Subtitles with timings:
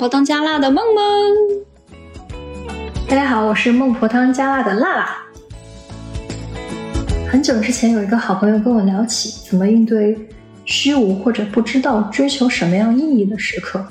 [0.00, 1.04] 婆汤加辣的梦梦。
[3.06, 5.18] 大家好，我是孟婆汤加辣的辣辣。
[7.30, 10.18] 很久之前，有一个好朋友跟我聊起怎么应对
[10.64, 13.86] 虚无或者不知道追求什么样意义的时刻。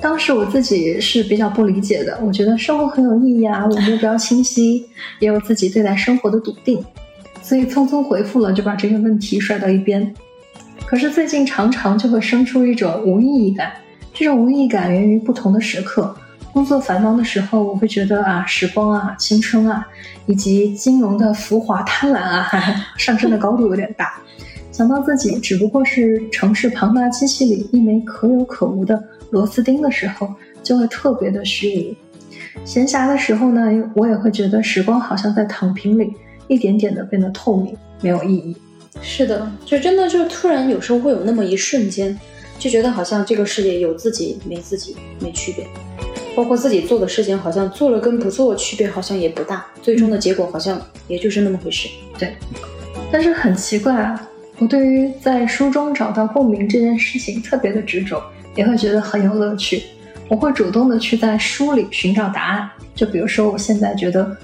[0.00, 4.84] 当时我自己是比较不理解的，我觉得生活很有意义啊，我目标清晰，
[5.20, 6.84] 也有自己对待生活的笃定，
[7.40, 10.12] 所以匆匆回复了，就把这个问题甩到一边。
[10.86, 13.70] 可是最近常常就会生出一种无意义感，
[14.18, 16.16] 这种无意感源于不同的时刻。
[16.50, 19.86] 工作繁忙的时候，我会觉得啊，时光啊，青春啊，
[20.24, 22.50] 以及金融的浮华贪婪啊，
[22.96, 24.18] 上升的高度有点大。
[24.72, 31.94] 想到自己只不过是城市庞大机器里一枚可有可无的螺丝钉的时候，就会特别的虚无。
[32.64, 36.10] 闲暇的时候呢，我也会觉得时光好像在躺平里
[36.48, 38.56] 一点点的变得透明，没有意义。
[39.02, 42.18] 是的，就真的就突然有时候会有那么一瞬间，
[42.58, 45.66] 就觉得好像这个世界有自己没自己没区别，
[46.34, 51.88] 包括自己做的事情好像做了跟不做区别好像也不大，最终的结果好像也就是那么回事。
[52.18, 52.34] 对，
[53.12, 54.28] 但是很奇怪啊。
[54.58, 58.22] 我对于在书中找到共鸣这件事情特别的执着，
[58.54, 59.82] 也会觉得很有乐趣。
[60.28, 62.70] 我会主动的去在书里寻找答案。
[62.94, 64.34] 就比如说，我现在觉得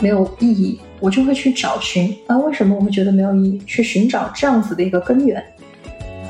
[0.00, 3.62] 没有意义，我就会去找寻啊，为什么我会觉得没有意义？
[3.66, 5.44] 去寻找这样子的一个根源，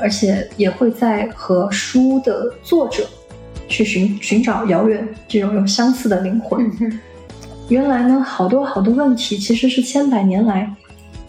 [0.01, 3.07] 而且也会在和书的作者
[3.67, 6.69] 去寻寻找遥远这种有相似的灵魂。
[7.69, 10.69] 原来呢，好多好多问题其实是千百年来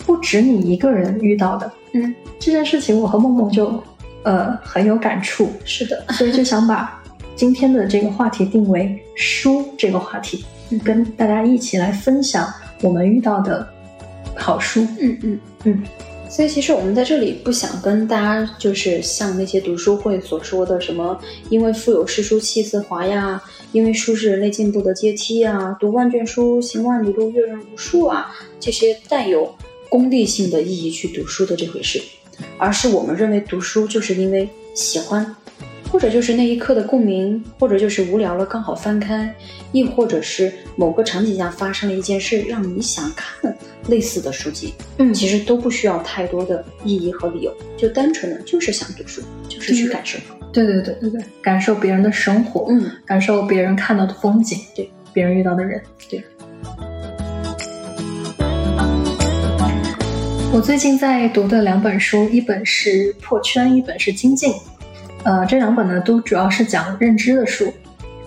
[0.04, 1.70] 不止你一个人遇到的。
[1.92, 3.80] 嗯，这件事情我和梦梦就，
[4.24, 5.48] 呃，很有感触。
[5.64, 7.00] 是的，所以就想把
[7.36, 10.44] 今天的这个话题定为书这个话题，
[10.82, 13.64] 跟大家一起来分享我们遇到的
[14.34, 14.84] 好书。
[15.00, 15.82] 嗯嗯嗯。
[16.32, 23.40] 所以其实我们在这里不想跟大家就是像那些读书会所说的什么，因为腹有诗书气自华呀，
[23.72, 29.54] 因为书是人类进步的阶梯呀，读万卷书，行万里路，阅人无数啊，这些带有。
[29.90, 32.02] 功利性的意义去读书的这回事，
[32.56, 35.36] 而是我们认为读书就是因为喜欢，
[35.90, 39.30] 或者就是那一刻的共鸣，或者就是无聊了刚好翻开，
[39.70, 43.54] 亦或者是某个场景下发生了一件事让你想看
[43.88, 44.74] 类似的书籍。
[44.98, 50.18] 嗯，其实都不需要太多的意义和理由，就单纯的就是想读书，就是去感受。
[50.52, 56.22] 对对对对对，感受别人的生活，嗯，感受别人看到的风景，对，别人遇到的人，对。
[60.54, 64.52] 我最近在读的两本书，一本是《破圈》，一本是《精进》。
[65.24, 67.72] 呃，这两本呢都主要是讲认知的书。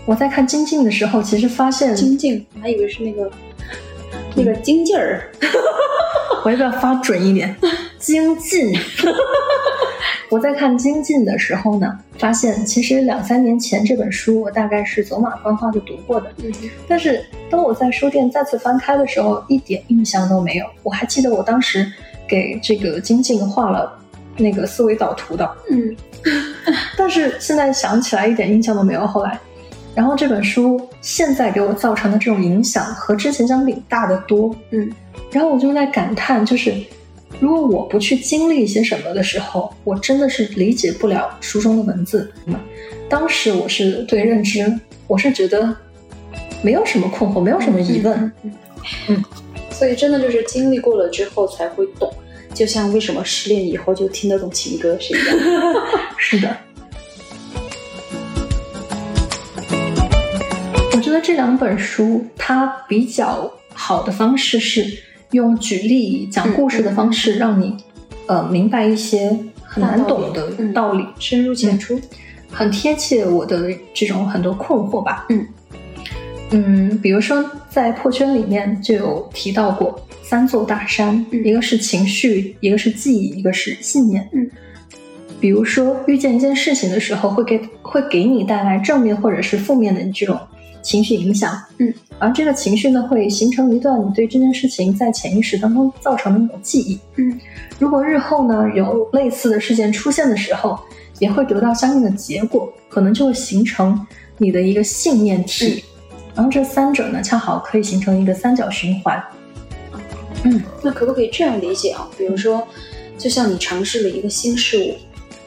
[0.08, 3.30] 我在看《精进》的时候，其实发现精进，我还以为是那个
[4.36, 5.30] 那个精劲儿。
[6.44, 7.56] 我要不要发准一点？
[7.98, 8.74] 精进。
[10.30, 16.32] 我在看《精进》的时候呢，发现其实两三年前这本书我大概是走马观花的读过的。
[16.44, 16.52] 嗯。
[16.88, 20.66] 但是当我在书店再次翻开的时候，一点印象都没有。
[20.84, 21.92] 我还记得我当时。
[22.28, 24.00] 给这个精进画了
[24.36, 25.96] 那个思维导图的，嗯，
[26.98, 29.06] 但是现在想起来一点印象都没有。
[29.06, 29.40] 后来，
[29.96, 34.92] 然后这本书现在给我造成的这种影响和之前相比大得多，嗯，
[35.32, 36.76] 然后我就在感叹，就是
[37.40, 42.30] 如果我不去经历一些什么的时候，我真的是理解不了书中的文字。
[43.10, 44.72] 当时我是对认知，
[45.08, 45.76] 我是觉得
[46.62, 48.32] 没有什么困惑，没有什么疑问，
[49.08, 49.24] 嗯。
[49.72, 52.10] 所以真的就是经历过了之后才会懂，
[52.54, 55.38] 就像为什么失恋以后就听得懂情歌是一样。
[56.18, 56.58] 是的，
[60.96, 64.86] 我觉得这两本书它比较好的方式是
[65.32, 67.76] 用举例讲故事的方式，让你
[68.28, 72.00] 呃明白一些很难懂的道理，深入浅出，
[72.50, 75.26] 很贴切我的这种很多困惑吧。
[75.30, 75.46] 嗯。
[76.52, 84.30] 嗯，比如说在破圈里面就有提到过三座大山，一个是情绪，一个是记忆，一个是信念。
[84.32, 84.50] 嗯，
[85.42, 90.40] 比如说遇见一件事情的时候，会给会给你带来正面或者是负面的这种
[90.86, 91.60] 情绪影响。
[91.80, 97.00] 嗯，而这个情绪呢，会形成一段你对这件事情在潜意识当中造成的一种记忆。
[97.16, 97.40] 嗯，
[97.80, 100.80] 如果日后呢有类似的事件出现的时候，
[101.20, 104.06] 也会得到相应的结果，可能就会形成
[104.38, 105.84] 你的一个信念体。
[106.36, 109.22] 然后这三者呢，恰好可以形成一个三角循环。
[110.44, 112.08] 嗯，那可不可以这样理解啊？
[112.18, 112.62] 比如说，
[113.18, 114.96] 就像你尝试了一个新事物，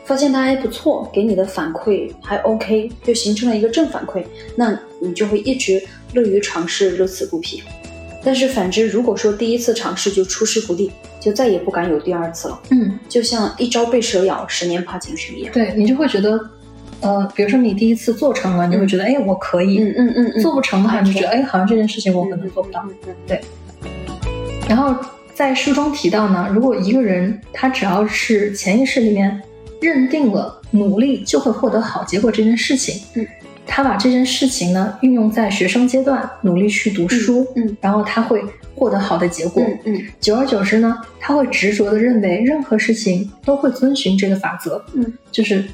[0.09, 4.25] 发现它还不错，给你的反馈还 OK，就形成了一个正反馈，
[4.57, 5.81] 那你就会一直
[6.15, 7.63] 乐于尝试，乐此不疲。
[8.25, 10.91] 但是反之，如果说第一次尝试就出师不利，
[11.21, 12.59] 就再也不敢有第二次了。
[12.71, 15.53] 嗯，就像一朝被蛇咬，十年怕井绳一样。
[15.53, 16.41] 对你就会觉得
[17.03, 19.79] 呃，比如说你第一次做成了，你会觉得，哎，我可以。
[19.79, 22.83] 嗯嗯嗯嗯，做不成的话，你就觉得，哎，好像这件事情我可能做不到。
[23.27, 23.39] 对。
[24.67, 24.95] 然后
[25.35, 29.41] 在书中提到呢，如果一个人他只要是潜意识里面
[29.81, 33.27] 认定了努力就会获得好结果这件事情，嗯，
[33.67, 38.43] 他把这件事情呢运用在学生阶段，努力去读书，嗯，然后他会
[38.75, 39.63] 获得好的结果。
[39.63, 40.03] 嗯嗯。
[40.21, 45.65] 久而久之呢，他会执着的认为任何事情都会遵循这个法则，嗯，就是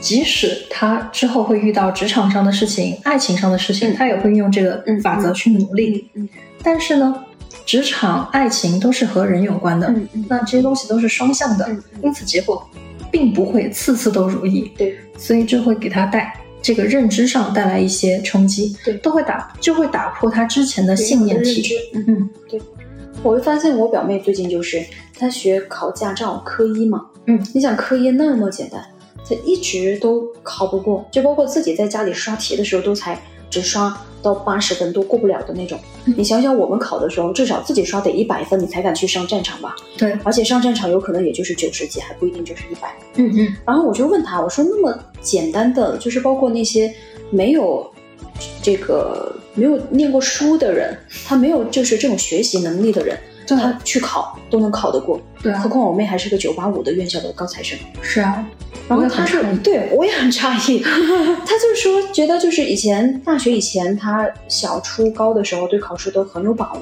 [0.00, 3.94] 即使他之后会遇到职场上的事情、爱情上的事情，嗯。
[3.96, 6.08] 他也会运用这个嗯法则去努力。
[6.14, 6.28] 嗯。
[6.62, 7.24] 但是呢，
[7.66, 12.00] 职场、爱情都是和人有关的，嗯嗯，那这些东西都是双向的，嗯嗯。
[12.04, 12.68] 因此结果
[13.10, 18.94] 并不会次次都如意，对，所以这会给他带这个认知上带来一些冲击，对。
[18.98, 22.04] 都会打就会打破他之前的信念体，嗯。
[22.08, 22.30] 嗯
[23.22, 24.82] 我会发现我表妹最近就是
[25.18, 28.82] 她学考驾照科一嘛，嗯，你想科一那么简单，
[29.28, 35.78] 她一直都考不过，就包括自己在家里刷题的时候都才只刷到八十分都过不了的那种。
[36.06, 39.76] 嗯你想想我们考的时候，至少自己刷得一百分，你才敢去上战场吧？
[39.98, 42.94] 对，而且上战场有可能也就是九十几，还不一定就是一百。
[43.16, 46.90] 嗯嗯然后我就问他，我说那么简单的，就是包括那些
[47.30, 47.90] 没有
[48.62, 53.18] 这个没有念过书的人，他没有就是这种学习能力的人，
[53.56, 55.58] 对他去考都能考得过，对啊。
[55.60, 57.78] 何，况我妹还是个九八五的院校的高材生。
[58.02, 58.46] 是啊，
[58.88, 66.80] 然后他就很对我也很诧异，他 就说觉得就是以前大学以前他小初高的时候对考试都很有把握，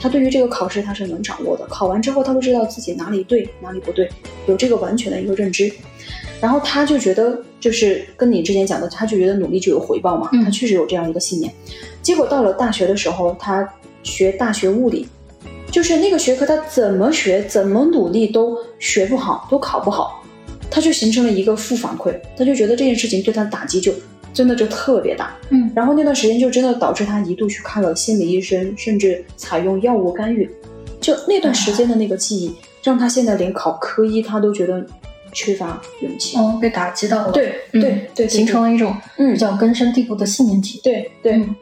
[0.00, 4.10] 他对于这个考试他是能掌握的，考完之后他会知道自己哪里对哪里不对，
[4.46, 5.72] 有这个完全的一个认知。
[6.40, 10.42] 然后他就觉得，就是跟你之前讲的，他就觉得努力就有回报嘛，嗯。
[10.42, 11.52] 他确实有这样一个信念。
[12.00, 13.68] 结果到了大学的时候，他
[14.02, 15.06] 学大学物理，
[15.70, 20.22] 就是那个学科他怎么学怎么努力都学不好，都考不好，
[20.70, 23.92] 他就形成了一个负反馈，他就觉得这件事情对他的打击就
[24.32, 25.36] 真的就特别大。
[25.50, 30.50] 嗯然后那段时间就真的导致他一度去看了心理医生，甚至采用药物干预。
[31.00, 34.84] 就那段时间的那个记忆，让他现在连考科一他都觉得
[35.32, 36.36] 缺乏勇气。
[36.36, 40.80] 哦，被打击到了，对嗯对对，形成了一种嗯比较根深蒂固的信念体。
[40.82, 41.54] 对对嗯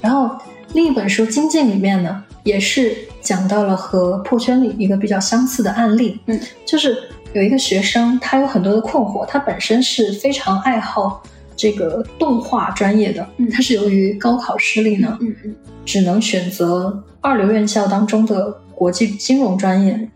[0.00, 0.36] 然后
[0.72, 6.18] 另一本书《精进》里面呢，也是讲到了和破圈里一个比较相似的案例。
[6.26, 6.96] 嗯，就是
[7.34, 11.22] 有一个学生，他有很多的困惑，他本身是非常爱好
[11.54, 15.54] 这个动画专业的，嗯他是由于高考失利呢，嗯嗯
[15.84, 20.08] 只能选择二流院校当中的国际金融专业。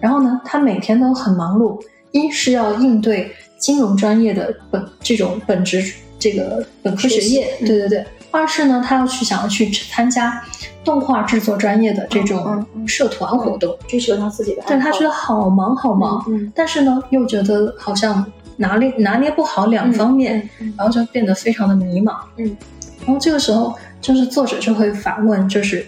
[0.00, 1.78] 然后呢，他每天都很忙碌，
[2.12, 5.84] 一是要应对金融专业的本这种本职
[6.18, 10.42] 这个本科学业对对对；二是呢，他要去想要去参加
[10.84, 14.66] 动画制作专业的这嗯种社团活动，追求他自己的爱好。
[14.70, 18.24] 但他觉得好忙好忙，嗯但是呢，又觉得好像
[18.56, 22.14] 拿捏拿捏不好两方面，然后就变得非常的迷茫。
[22.36, 22.56] 嗯，
[23.04, 25.86] 然后这个时候，就是作者就会反问，就是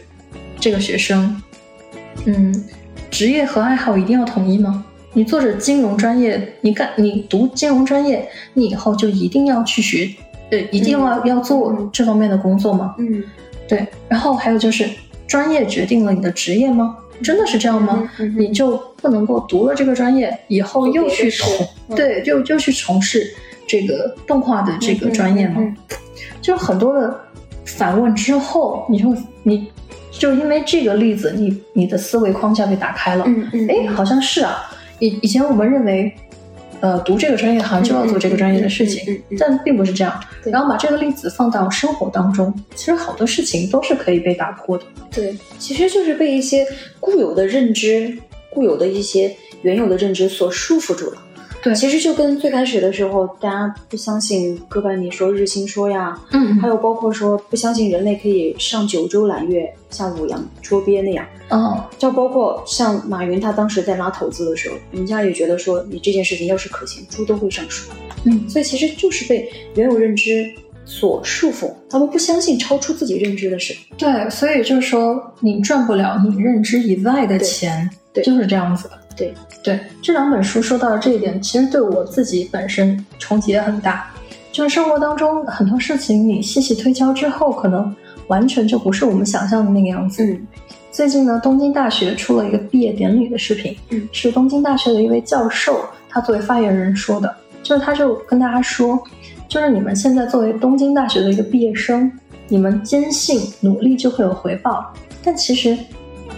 [0.59, 1.41] 这个学生，
[2.25, 2.65] 嗯，
[3.11, 4.85] 职业和爱好一定要统一吗？
[5.13, 10.09] 你做着金融专业，你干你读金融专业，你以后就一定要去学，
[10.51, 12.95] 呃，一定要、要做嗯这方面的工作吗？
[12.99, 13.23] 嗯
[13.69, 14.89] 对，然后还有就是，
[15.27, 16.97] 专业决定了你的职业吗？
[17.23, 18.09] 真的是这样吗？
[18.19, 21.49] 嗯嗯你就不能够读了这个专业以后又去从
[21.89, 23.25] 嗯对，就就去从事
[23.69, 25.63] 这个动画的这个专业吗？
[26.41, 27.21] 就是很多的
[27.65, 29.71] 反问之后，你就你
[30.11, 33.25] 就因为这个例子，你你的思维框架被打开了。
[33.27, 34.57] 嗯嗯，哎、好像是啊。
[34.99, 36.15] 以以前我们认为，
[36.81, 40.19] 呃，读这个专业好像就要做这个专业的事情，嗯嗯嗯嗯嗯但并不是这样。
[40.45, 44.85] 然后把这个例子放到生活当中，其实好多事情都是可以被打破的。
[45.11, 46.67] 对，其实就是被一些
[46.99, 48.17] 固有的认知、
[48.49, 51.19] 固有的一些原有的认知所束缚住了。
[51.63, 67.91] 对其实就跟最开始的时候，大家不相信哥白尼说、日心说呀，嗯还有包括说不相信人类可以上九州揽月、下五洋捉鳖那样，哦，就包括像马云他当时在拉投资的时候，人家也觉得说你这件事情要是可行，猪都会上树。
[68.25, 70.51] 嗯，所以其实就是被原有认知
[70.85, 73.75] 所束缚，他们不相信超出自己认知的事。
[73.97, 78.91] 对，所以就是说，你赚不了你认知以外的钱，对就是这样子。
[79.21, 84.11] 对对，这两本书说到的这一点，其实对我自己本身冲击也很大。
[84.51, 87.95] 就是生活当中很多事情，你细细推敲之后，可能
[88.29, 90.25] 完全就不是我们想象的那个样子。
[90.25, 90.47] 嗯
[90.91, 99.01] 最近呢，东京大学出了一个毕业典礼的视频，嗯是东京大学的一位教授，他作为发言人说的，就是他就跟大家说，
[99.49, 102.11] 就是你们现在作为东京大学的一个毕业生，
[102.49, 105.79] 你们坚信努力就会有回报，但其实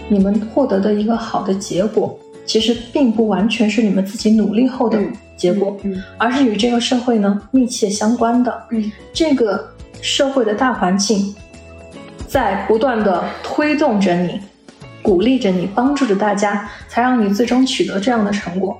[0.07, 8.63] 你们获得的一个好的结果，其实并不完全是你们自己努力后的嗯结果，嗯而是与这个社会呢密切相关的。
[8.71, 11.33] 嗯这个社会的大环境
[12.27, 14.39] 在不断的推动着你，
[15.01, 18.77] 鼓励着你，帮助着大家，才让你最终取得这样的成果。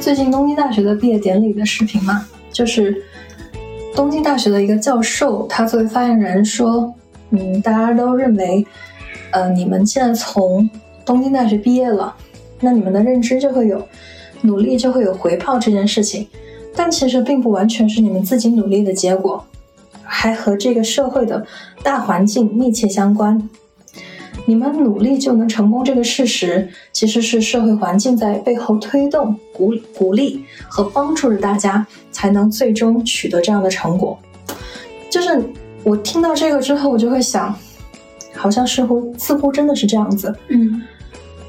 [0.00, 3.02] 最近东京大学的毕业典礼的视频嘛，就是
[3.94, 6.94] 东京大学的一个教授，他作为发言人说，
[7.30, 8.64] 嗯，大家都认为，
[9.36, 10.66] 呃，你们现在从
[11.04, 12.16] 东京大学毕业了，
[12.58, 13.86] 那你们的认知就会有，
[14.40, 16.26] 努力就会有回报这件事情，
[16.74, 19.44] 但其实并不完全是你们自己努力的结果，
[20.02, 21.46] 还和这个社会的
[21.82, 23.46] 大环境密切相关。
[24.46, 34.18] 你们努力就能成功这个事实，其实是社会环境在背后推动、鼓鼓励和帮助着大家，才能最终取得这样的成果。
[35.10, 35.42] 就是
[35.84, 37.54] 我听到这个之后，我就会想，
[38.36, 40.34] 好像似乎似乎真的是这样子。
[40.48, 40.82] 嗯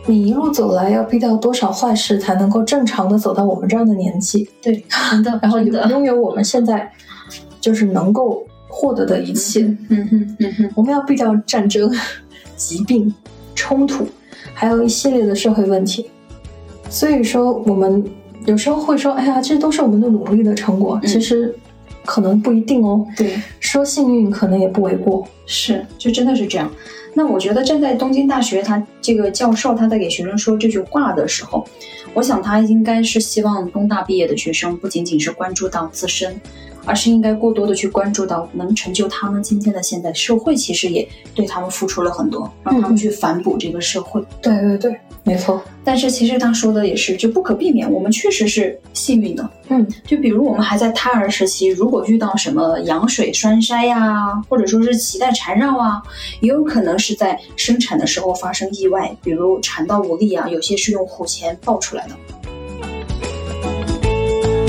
[0.10, 4.50] 你一路走来，要避掉多少坏事，才能够正常的走到我们这样的年纪？
[4.62, 6.90] 对，真的， 然后真的，拥有我们现在
[7.60, 9.64] 就是能够获得的一切。
[9.90, 11.94] 嗯哼嗯哼，我们要避掉战争、
[12.56, 13.14] 疾病、
[13.54, 14.08] 冲突，
[14.54, 16.10] 还有一系列的社会问题。
[16.90, 18.02] 所以说，我们
[18.46, 20.98] 有时候会说：“哎呀，这都是我们的努力的成果。
[21.04, 21.54] 嗯其实
[22.08, 23.06] 可能不一定哦。
[23.18, 23.40] 对。
[23.60, 25.28] 说幸运可能也不为过。
[25.46, 26.72] 是，就真的是这样。
[27.14, 31.68] 那我觉得站在东京大学，他这个教授他在给学生说这句话的时候，
[32.14, 36.40] 我想他应该是希望东大毕业的学生不仅仅是关注到自身，
[36.88, 44.24] 而是应该过多的去关注到能成就他们今天的现在社会，其实也对他们付出了很多，让他们去反哺这个社会。
[44.42, 45.62] 对对对，没错。
[45.84, 49.50] 但是其实他说的也是，就不可避免，我们确实是幸运的。
[49.68, 56.02] 嗯，就比如我们还在胎儿时期，如果遇到什么羊水栓塞呀，或者说是脐带缠绕啊，
[56.40, 62.16] 也有可能是在生产的时候发生意外，比如产道无力啊，有些是用虎钳抱出来的。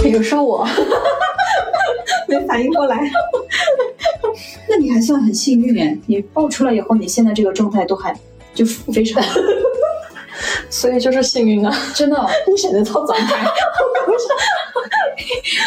[0.02, 0.66] 比如说我
[2.28, 2.98] 没反应过来。
[4.68, 8.14] 那你还算很幸运哎，你抱出来以后，你现在这个状态都还
[8.54, 9.22] 就非常
[10.70, 11.74] 所以就是幸运啊！
[11.94, 12.16] 真的。
[12.46, 13.44] 你选择操展开，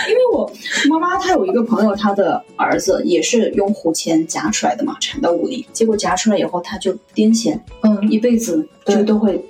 [0.09, 0.49] 因为我
[0.89, 9.43] 妈妈她有一个朋友，她的儿子也是用虎钳夹出来的嘛，产道无力，结果夹出来以后他就癫痫，嗯，一辈子就都会，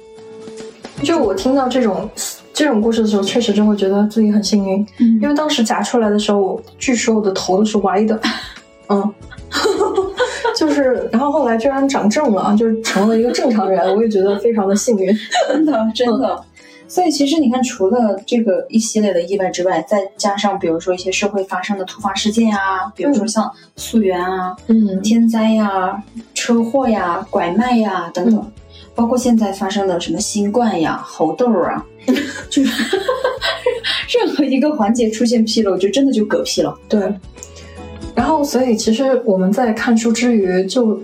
[1.03, 2.10] 就我听到这种
[2.53, 8.20] 这种故事的时候，确实就会觉得自己很幸运，因嗯为当时夹出来的时候，我据说我的头都是歪的，
[8.89, 9.13] 嗯，
[10.55, 15.15] 就是，然后后来居然长正了，就是成了一个正常人，我也觉得非常的幸运。
[15.48, 16.43] 真的真的。
[16.88, 25.01] 所以其实你看，除了这个一系列的意外之外，再加上比如说一些社会发生的突发事件啊，比如说像溯源啊、嗯。
[25.01, 26.03] 天灾呀、
[26.34, 28.51] 车祸呀、拐卖呀等等，
[28.93, 31.81] 包括现在发生的什么新冠呀、猴痘啊，
[32.50, 32.83] 就是
[34.17, 36.77] 任何一个环节出现纰漏，就真的就嗝屁了。
[36.89, 37.01] 对。
[38.13, 41.01] 然后，所以其实我们在看书之余，就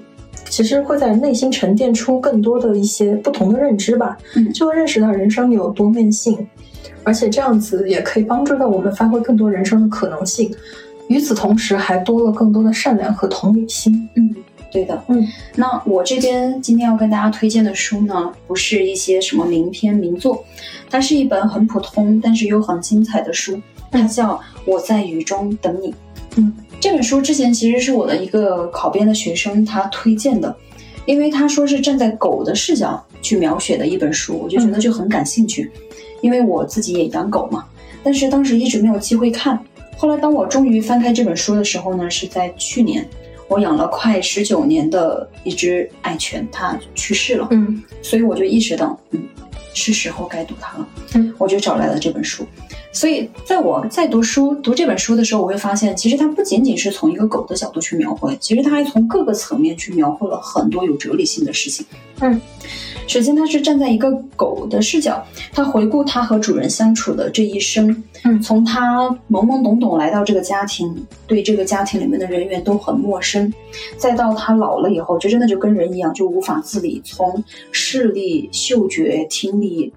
[0.49, 6.45] 其实会在内心沉淀出更多的一些不同的认知吧，嗯就会认识到人生有多面性，
[7.03, 10.53] 而且这样子也可以帮助到我们发挥更多人生的可能性。
[11.07, 14.09] 与此同时，还多了更多的善良和同理心。
[14.15, 14.35] 嗯，
[14.77, 15.03] 对的。
[15.07, 20.45] 嗯，那我这边今天要跟大家推荐的书呢，不是一些什么名篇名作，
[20.87, 25.91] 它是一本很普通但是又很精彩的书，它叫《我在雨中等你》。
[26.35, 30.55] 嗯，这本书之前其实是我的一个考编的学生他推荐的，
[31.07, 35.71] 因为他说是站在狗的视角去描写的一本书，我就觉得就很感兴趣，
[36.21, 37.65] 因为我自己也养狗嘛，
[38.03, 39.59] 但是当时一直没有机会看。
[39.97, 43.03] 后来当我终于翻开这本书的时候呢，是在去年。
[43.47, 49.23] 我养了快十九年的一只爱犬，它去世了，嗯所以我就意识到，嗯，
[49.73, 50.87] 是时候该读它了。
[51.15, 52.45] 嗯，我就找来了这本书。
[52.91, 61.85] 所以在我在读书读这本书的时候，我会发现，其实它不仅仅是从一个狗的角度去描绘，其实它还从各个层面去描绘了很多有哲理性的事情。
[62.21, 62.41] 嗯，
[63.07, 70.93] 首先他是站在一个狗的视角，他回顾他和主人相处的这一生，嗯从他懵懵懂懂来到这个家庭，
[71.25, 73.51] 对这个家庭里面的人员都很陌生，
[73.97, 79.93] 再到他老了以后，就真的就跟人一样，就无法自理，从视力、嗅觉、听力，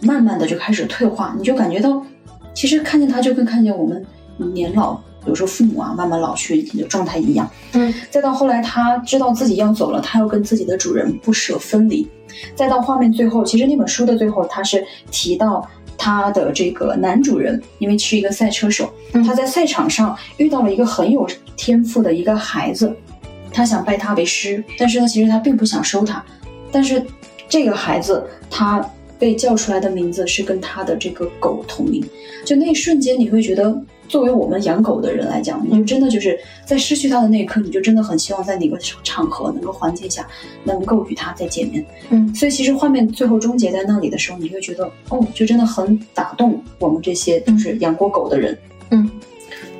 [0.00, 2.06] 慢慢的就开始退化，你就感觉到，
[2.54, 4.06] 其实看见他就跟看见我们
[4.54, 7.50] 年老，有时候父母啊，慢慢老去的状态一样。
[7.72, 12.08] 嗯再到后来，他知道自己要走了，他要跟自己的主人不舍分离。
[12.54, 15.66] 再到画面最后，其实那本书的最后，他是提到
[15.96, 22.94] 他的这个男主人，因为是一个赛车手，嗯他在赛场上遇到了一个很有天赋的一个孩子，
[23.52, 26.24] 他想拜他为师，但是呢，其实他并不想收他。
[26.70, 27.04] 但是
[27.48, 28.84] 这个孩子他
[29.18, 32.04] 被叫出来的名字是跟他的这个狗同名，
[32.44, 33.76] 就那一瞬间你会觉得，
[34.08, 40.26] 作为我们养狗的人来讲，你就真的就是在失去它的那一刻，你就真的很希望在哪个场合、哪个环境下
[40.64, 41.84] 能够与它再见面。
[42.10, 48.56] 嗯所以其实画面最后终结在那里的时候，你会觉得，哦，就真的很打动我们这些就是养过狗的人。
[48.90, 49.10] 嗯，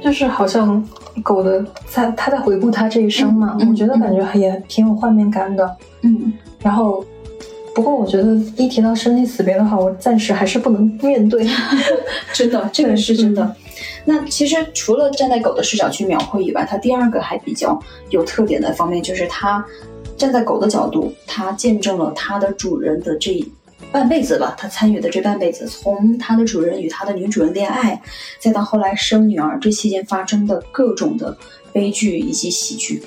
[0.02, 0.86] 就是好像
[1.22, 5.76] 狗的在他在回顾他这一生嘛，嗯嗯我觉得感觉也挺有画面感的。
[6.02, 7.04] 嗯，然后，
[7.78, 11.46] 不过我觉得一提到生离死别的话，我暂时还是不能面对。
[12.34, 13.54] 真的，这个是真的。
[14.04, 17.80] 那其实除了站在狗的视角去描绘以外，它第二个还比较
[18.10, 19.64] 有特点的方面就是它
[20.16, 23.46] 站在狗的角度，它见证了它的主人的这
[23.92, 28.02] 半辈子吧，它参与的这半辈子，从它的主人与它的女主人恋爱，
[28.40, 31.38] 再到后来生女儿，这期间发生的各种的
[31.72, 33.00] 悲剧以及喜剧。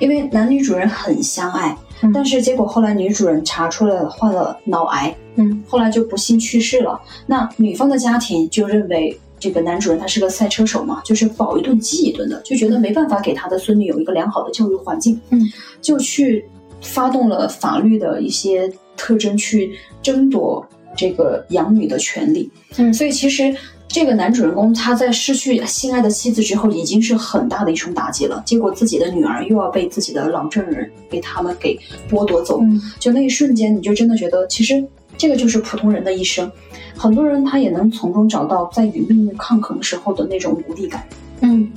[0.00, 7.00] 因为男女主人很相爱，嗯但是结果后来女主人查出来了患了脑癌，嗯后来就不幸去世了。
[7.26, 15.40] 那女方的家庭就认为这个男主人他是个赛车手嘛，就是饱一顿饥一顿的，就觉得没办法给他的孙女有一个良好的教育环境，嗯，
[15.80, 16.44] 就去
[16.80, 22.50] 发动了法律的一些特征去争夺这个养女的权利。
[22.76, 23.54] 嗯所以其实。
[23.88, 28.42] 这个男主人公他在失去心爱的妻子之后，已经是很大的一重打击了。
[28.44, 31.76] 结果自己的女儿又要被自己的老丈人被他们给
[32.08, 34.84] 剥夺走，嗯就那一瞬间，你就真的觉得，其实
[35.16, 36.50] 这个就是普通人的一生。
[36.96, 41.02] 很多人他也能从中找到在与命运抗衡时候的那种无力感。
[41.40, 41.70] 嗯，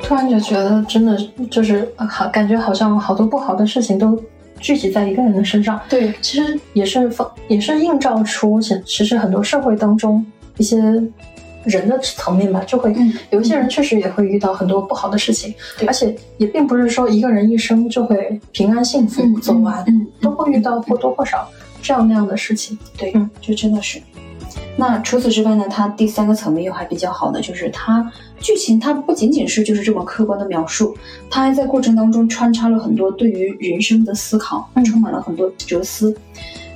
[0.00, 1.18] 突然就觉得真的
[1.50, 4.22] 就是呃好，感觉好像好多不好的事情都
[4.60, 5.80] 聚集在一个人的身上。
[5.88, 10.24] 对，其实也是放，也是映照出其其实很多社会当中
[10.56, 10.78] 一些
[11.64, 21.48] 人的层面吧，就会、嗯有一些人确实也会遇到很多不好的事情，对而且也并不是说一个人一生就会平安幸福走完，嗯，都会遇到或多或少
[21.82, 22.78] 这样那样的事情。
[22.96, 24.00] 对，嗯就真的是。
[24.76, 30.94] 那除此之外呢，它第三个层面又还比较好的，就是它剧情它不仅仅是就是这么客观的描述，
[31.30, 36.14] 它还在过程当中穿插了很多对于人生的思考，嗯充满了很多哲思。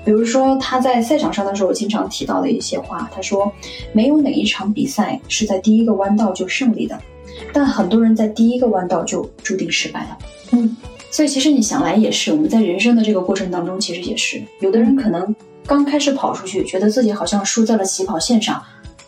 [0.09, 3.53] 比如说他在赛场上的时候经常提到的一些话，他说
[3.93, 6.99] ：“没有哪一场比赛是在第一个弯道就胜利的，
[7.53, 10.19] 但很多人在第一个弯道就注定失败了。”
[10.53, 10.75] 嗯，
[11.11, 18.63] 所以其实你想来也是，我们在人生的这个过程当中，其实也是有的人可能刚开始跑出去，觉得自己好像输在了起跑线上，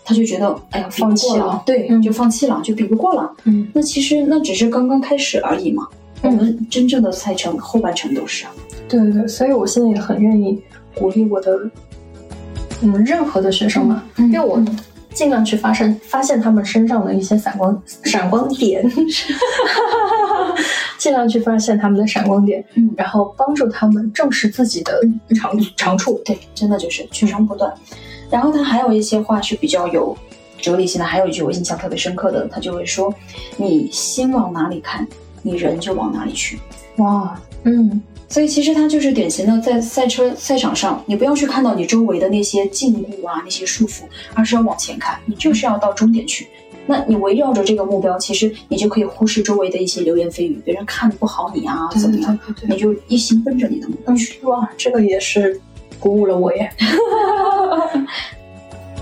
[0.05, 3.33] 他就觉得哎呀放弃了，对，嗯就放弃了，就比不过了。
[3.45, 5.89] 嗯那其实那只是刚刚开始而已嘛。
[6.23, 8.53] 我嗯们真正的赛程后半程都是啊，
[8.87, 10.61] 对对对，所以我现在也很愿意
[10.95, 11.59] 鼓励我的
[12.83, 14.61] 嗯任何的学生嘛，嗯因为我
[15.13, 18.83] 尽量去发现发现他们身上的一些闪光 闪光点，
[20.99, 25.01] 尽量去发现他们的闪光点，嗯然后帮助他们正视自己的
[25.35, 26.21] 长长处。
[26.25, 27.73] 对，真的就是取长补短。
[28.31, 30.17] 然后他还有一些话是比较有
[30.59, 33.13] 哲理性的，还有一句我印象特别深刻的，他就会说
[33.59, 35.07] ：“你心往哪里看，
[35.43, 36.59] 你人就往哪里去。”
[36.99, 46.49] 哇，嗯所以其实它就是典型的在赛车赛场上，你不要去看到你周围的那些禁锢啊、那些束缚，而是要往前看，你就是要到终点去。
[46.87, 54.41] 那你围绕着这个目标，其实你就可以忽视周围的一些流言蜚语，别人看不好你啊，怎么样，对对对，你就一心奔着你的目标嗯去。
[54.47, 55.61] 哇，这个也是
[55.99, 56.71] 鼓舞了我耶。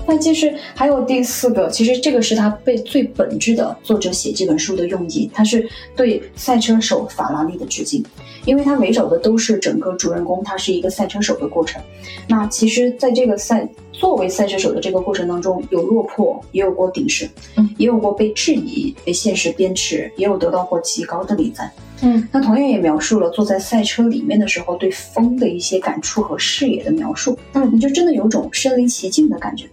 [0.05, 8.03] 那其实还有第四个，其实这个是他被最本质的作者写这本书的用意，他是对赛车手法拉利的致敬，
[8.49, 11.79] 因为它围绕的都是整个主人公他是一个赛车手的过程。
[12.27, 21.71] 那其实，在这个赛作为赛车手的这个过程当中，有落魄，也有过鼎盛，嗯，也有过被质疑、被现实鞭笞，也有得到过极高的礼赞。
[22.01, 27.37] 嗯那同样也描述了坐在赛车里面的时候对风的一些感触和视野的描述。
[27.53, 29.67] 嗯你就真的有种身临其境的感觉。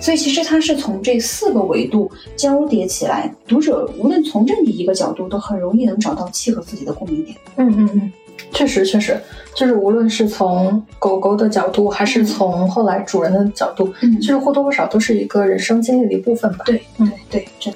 [0.00, 7.36] 所以其实它是从这四个维度交叠起来，读者无论从任意一个角度，都很容易能找到契合自己的共鸣点。
[7.56, 8.12] 嗯嗯嗯，
[8.52, 9.20] 确实确实，
[9.54, 16.64] 就是无论是从狗狗的角度，还是从后来主人的角度，嗯就是或多或少都是一个人生经历的一部分吧。
[16.64, 17.74] 对嗯对对，真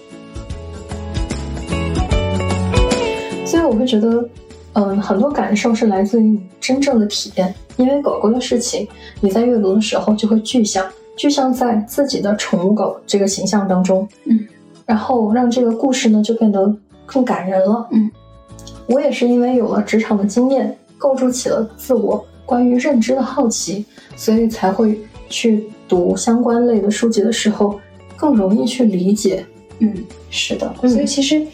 [3.44, 4.26] 所以我会觉得，
[4.74, 7.54] 嗯，很多感受是来自于你真正的体验。
[7.76, 8.86] 因为狗狗的事情，
[9.20, 14.46] 你在阅读的时候就会具象，具象在自己的宠物狗这个形象当中，嗯，
[14.86, 16.74] 然后让这个故事呢就变得
[17.06, 18.10] 更感人了，嗯。
[18.88, 24.98] 我也是因为有了职场的经验，构筑起了自我关于认知的好奇，所以才会
[25.28, 27.78] 去读相关类的书籍的时候，
[28.16, 29.46] 更容易去理解。
[29.78, 29.94] 嗯，
[30.30, 30.74] 是的。
[30.82, 31.46] 嗯所以其实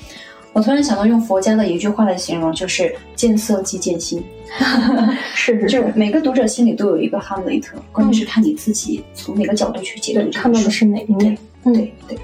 [0.55, 4.25] 我突然想到，用佛家的一句话来形容，就是见色即见心。
[5.35, 10.31] 是是，就是每个读者心里都有一个哈姆雷特，关键是看你自己从哪个角度去解读。
[10.33, 11.37] 看到的是哪一面？
[11.65, 12.19] 对对。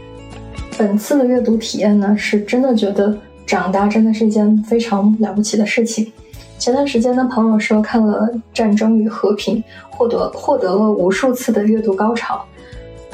[0.76, 6.10] 本次的阅读体验呢，是真的觉得长大真的是一件非常了不起的事情。
[6.58, 9.58] 前段时间呢，朋友说看了《战争与和平》，
[9.90, 12.44] 获得获得了无数次的阅读高潮。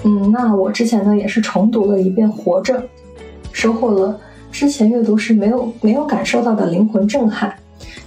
[0.04, 2.78] 嗯，那我之前呢也是重读了一遍《活着》，
[3.52, 4.18] 收获了
[4.50, 7.54] 之前阅读时没有没有感受到的灵魂震撼。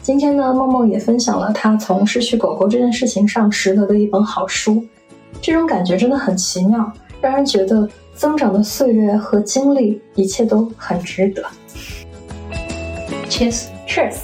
[0.03, 4.85] 今天呢，梦梦也分享了她从失去狗狗这件事情上拾得的一本好书，
[5.41, 7.89] 这种感觉真的很奇妙，让人觉得。
[8.15, 11.43] 增长的岁月和经历，一切都很值得。
[13.27, 14.17] Cheers，Cheers。